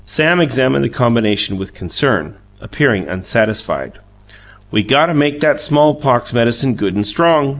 [0.03, 3.99] Sam examined the combination with concern, appearing unsatisfied.
[4.71, 7.49] "We got to make that smallpox medicine good and strong!"